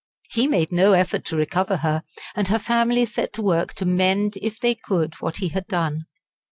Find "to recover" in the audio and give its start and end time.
1.25-1.77